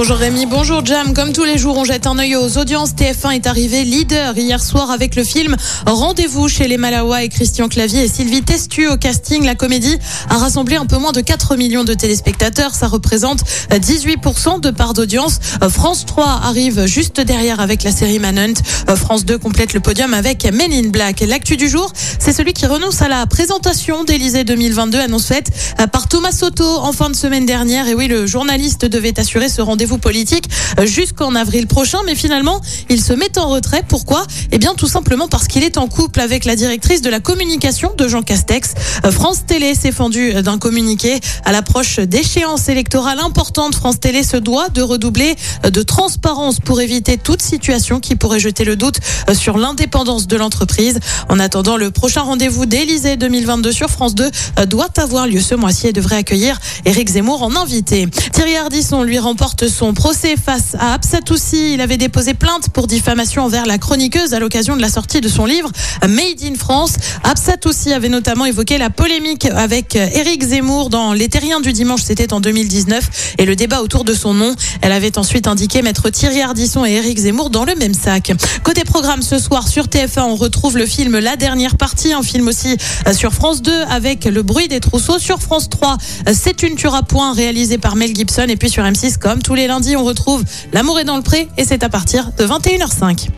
Bonjour 0.00 0.16
Rémi, 0.16 0.46
bonjour 0.46 0.82
Jam. 0.82 1.12
Comme 1.12 1.34
tous 1.34 1.44
les 1.44 1.58
jours, 1.58 1.76
on 1.76 1.84
jette 1.84 2.06
un 2.06 2.18
œil 2.18 2.34
aux 2.34 2.56
audiences. 2.56 2.92
TF1 2.92 3.34
est 3.34 3.46
arrivé 3.46 3.84
leader 3.84 4.34
hier 4.34 4.58
soir 4.58 4.90
avec 4.90 5.14
le 5.14 5.24
film 5.24 5.58
Rendez-vous 5.84 6.48
chez 6.48 6.68
les 6.68 6.78
Malawa 6.78 7.22
et 7.22 7.28
Christian 7.28 7.68
Clavier 7.68 8.04
et 8.04 8.08
Sylvie 8.08 8.42
Testu 8.42 8.88
au 8.88 8.96
casting. 8.96 9.44
La 9.44 9.54
comédie 9.54 9.98
a 10.30 10.38
rassemblé 10.38 10.76
un 10.76 10.86
peu 10.86 10.96
moins 10.96 11.12
de 11.12 11.20
4 11.20 11.54
millions 11.56 11.84
de 11.84 11.92
téléspectateurs. 11.92 12.74
Ça 12.74 12.88
représente 12.88 13.40
18% 13.70 14.60
de 14.60 14.70
part 14.70 14.94
d'audience. 14.94 15.38
France 15.68 16.06
3 16.06 16.24
arrive 16.44 16.86
juste 16.86 17.20
derrière 17.20 17.60
avec 17.60 17.82
la 17.82 17.92
série 17.92 18.18
Manhunt. 18.18 18.54
France 18.96 19.26
2 19.26 19.36
complète 19.36 19.74
le 19.74 19.80
podium 19.80 20.14
avec 20.14 20.50
Men 20.50 20.72
in 20.72 20.88
Black. 20.88 21.20
L'actu 21.20 21.58
du 21.58 21.68
jour, 21.68 21.92
c'est 22.18 22.32
celui 22.32 22.54
qui 22.54 22.64
renonce 22.64 23.02
à 23.02 23.08
la 23.08 23.26
présentation 23.26 24.04
d'Élysée 24.04 24.44
2022, 24.44 24.98
annonce 24.98 25.26
faite 25.26 25.50
par 25.92 26.08
Thomas 26.08 26.32
Soto 26.32 26.64
en 26.64 26.92
fin 26.92 27.10
de 27.10 27.16
semaine 27.16 27.44
dernière. 27.44 27.86
Et 27.86 27.92
oui, 27.92 28.08
le 28.08 28.26
journaliste 28.26 28.86
devait 28.86 29.20
assurer 29.20 29.50
ce 29.50 29.60
rendez-vous 29.60 29.89
politique 29.98 30.44
jusqu'en 30.84 31.34
avril 31.34 31.66
prochain, 31.66 31.98
mais 32.06 32.14
finalement, 32.14 32.60
il 32.88 33.02
se 33.02 33.12
met 33.12 33.38
en 33.38 33.48
retrait. 33.48 33.82
Pourquoi? 33.86 34.24
Eh 34.52 34.58
bien, 34.58 34.74
tout 34.74 34.86
simplement 34.86 35.28
parce 35.28 35.46
qu'il 35.46 35.62
est 35.62 35.76
en 35.76 35.86
couple 35.88 36.20
avec 36.20 36.44
la 36.44 36.56
directrice 36.56 37.02
de 37.02 37.10
la 37.10 37.20
communication 37.20 37.92
de 37.96 38.08
Jean 38.08 38.22
Castex. 38.22 38.74
France 39.10 39.46
Télé 39.46 39.74
s'est 39.74 39.92
fendu 39.92 40.32
d'un 40.42 40.58
communiqué 40.58 41.20
à 41.44 41.52
l'approche 41.52 41.98
d'échéances 41.98 42.68
électorales 42.68 43.20
importantes. 43.20 43.74
France 43.74 44.00
Télé 44.00 44.22
se 44.22 44.36
doit 44.36 44.68
de 44.68 44.82
redoubler 44.82 45.34
de 45.62 45.82
transparence 45.82 46.60
pour 46.60 46.80
éviter 46.80 47.16
toute 47.16 47.42
situation 47.42 48.00
qui 48.00 48.16
pourrait 48.16 48.40
jeter 48.40 48.64
le 48.64 48.76
doute 48.76 48.98
sur 49.32 49.58
l'indépendance 49.58 50.26
de 50.26 50.36
l'entreprise. 50.36 50.98
En 51.28 51.38
attendant, 51.38 51.76
le 51.76 51.90
prochain 51.90 52.22
rendez-vous 52.22 52.66
d'Élysée 52.66 53.16
2022 53.16 53.72
sur 53.72 53.88
France 53.88 54.14
2 54.14 54.30
doit 54.66 54.88
avoir 54.96 55.26
lieu 55.26 55.40
ce 55.40 55.54
mois-ci 55.54 55.88
et 55.88 55.92
devrait 55.92 56.16
accueillir 56.16 56.58
Éric 56.84 57.08
Zemmour 57.08 57.42
en 57.42 57.56
invité. 57.56 58.06
Thierry 58.32 58.56
Ardisson 58.56 59.02
lui 59.02 59.18
remporte 59.18 59.68
son 59.68 59.79
procès 59.94 60.36
face 60.36 60.76
à 60.78 60.92
Absatoussi. 60.92 61.74
Il 61.74 61.80
avait 61.80 61.96
déposé 61.96 62.34
plainte 62.34 62.68
pour 62.68 62.86
diffamation 62.86 63.44
envers 63.44 63.66
la 63.66 63.78
chroniqueuse 63.78 64.34
à 64.34 64.38
l'occasion 64.38 64.76
de 64.76 64.82
la 64.82 64.90
sortie 64.90 65.20
de 65.20 65.28
son 65.28 65.46
livre 65.46 65.70
Made 66.02 66.42
in 66.44 66.54
France. 66.54 66.92
Absatoussi 67.24 67.92
avait 67.92 68.08
notamment 68.08 68.44
évoqué 68.44 68.78
la 68.78 68.90
polémique 68.90 69.46
avec 69.46 69.96
Éric 69.96 70.42
Zemmour 70.42 70.90
dans 70.90 71.12
Les 71.12 71.28
Terriens 71.28 71.60
du 71.60 71.72
dimanche, 71.72 72.02
c'était 72.02 72.32
en 72.32 72.40
2019, 72.40 73.34
et 73.38 73.46
le 73.46 73.56
débat 73.56 73.80
autour 73.80 74.04
de 74.04 74.12
son 74.12 74.34
nom. 74.34 74.54
Elle 74.82 74.92
avait 74.92 75.18
ensuite 75.18 75.46
indiqué 75.46 75.82
mettre 75.82 76.10
Thierry 76.10 76.42
Ardisson 76.42 76.84
et 76.84 76.92
Éric 76.92 77.18
Zemmour 77.18 77.50
dans 77.50 77.64
le 77.64 77.74
même 77.74 77.94
sac. 77.94 78.32
Côté 78.62 78.84
programme 78.84 79.22
ce 79.22 79.38
soir 79.38 79.66
sur 79.66 79.86
TF1, 79.86 80.22
on 80.22 80.36
retrouve 80.36 80.76
le 80.76 80.86
film 80.86 81.18
La 81.18 81.36
dernière 81.36 81.76
partie, 81.76 82.12
un 82.12 82.22
film 82.22 82.48
aussi 82.48 82.76
sur 83.12 83.32
France 83.32 83.62
2 83.62 83.72
avec 83.88 84.26
Le 84.26 84.42
bruit 84.42 84.68
des 84.68 84.80
trousseaux. 84.80 85.18
Sur 85.18 85.40
France 85.40 85.68
3, 85.70 85.96
c'est 86.32 86.62
une 86.62 86.74
tueur 86.76 86.94
à 86.94 87.02
point 87.02 87.32
réalisée 87.32 87.78
par 87.78 87.96
Mel 87.96 88.14
Gibson. 88.14 88.46
Et 88.48 88.56
puis 88.56 88.70
sur 88.70 88.84
M6, 88.84 89.18
comme 89.18 89.42
tous 89.42 89.54
les 89.60 89.66
lundis, 89.66 89.96
on 89.96 90.04
retrouve 90.04 90.42
L'amour 90.72 90.98
est 90.98 91.04
dans 91.04 91.16
le 91.16 91.22
pré 91.22 91.48
et 91.58 91.64
c'est 91.64 91.82
à 91.82 91.88
partir 91.88 92.32
de 92.38 92.44
21h05. 92.46 93.28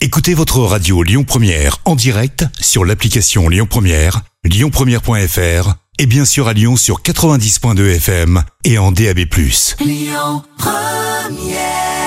Écoutez 0.00 0.34
votre 0.34 0.58
radio 0.60 1.02
Lyon 1.02 1.24
Première 1.24 1.78
en 1.84 1.94
direct 1.94 2.44
sur 2.60 2.84
l'application 2.84 3.48
Lyon 3.48 3.66
Première, 3.68 4.22
lyonpremière.fr 4.44 5.74
et 5.98 6.06
bien 6.06 6.24
sûr 6.24 6.48
à 6.48 6.54
Lyon 6.54 6.76
sur 6.76 7.02
90.2 7.02 7.96
FM 7.96 8.42
et 8.64 8.78
en 8.78 8.92
DAB+. 8.92 9.20
Lyon 9.80 10.42
Première 10.56 12.01